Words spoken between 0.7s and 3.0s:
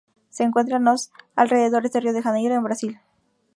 en los alrededores de Río de Janeiro, en Brasil.